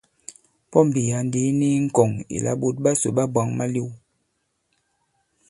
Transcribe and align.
Pɔmbì 0.71 1.01
ya᷅ 1.09 1.21
ndī 1.27 1.41
i 1.49 1.57
ni 1.59 1.67
i 1.77 1.79
ŋkɔ̀ŋ 1.85 2.11
ìlà 2.35 2.51
ɓòt 2.61 2.75
ɓasò 2.83 3.07
ɓa 3.15 3.23
bwǎŋ 3.33 3.49
malew. 3.57 3.87